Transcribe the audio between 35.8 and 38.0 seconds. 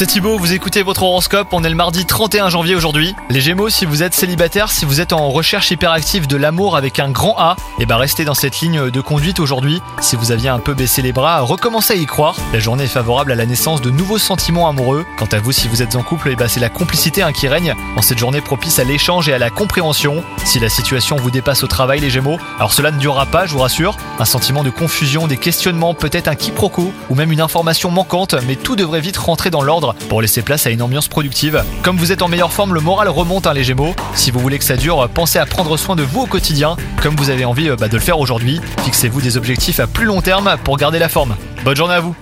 de vous au quotidien, comme vous avez envie euh, bah, de le